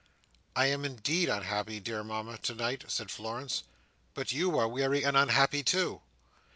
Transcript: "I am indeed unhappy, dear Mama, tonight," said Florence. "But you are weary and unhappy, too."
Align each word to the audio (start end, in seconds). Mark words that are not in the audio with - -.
"I 0.55 0.65
am 0.65 0.83
indeed 0.83 1.29
unhappy, 1.29 1.79
dear 1.79 2.03
Mama, 2.03 2.39
tonight," 2.39 2.85
said 2.87 3.11
Florence. 3.11 3.61
"But 4.15 4.31
you 4.31 4.57
are 4.57 4.67
weary 4.67 5.03
and 5.05 5.15
unhappy, 5.15 5.61
too." 5.61 6.01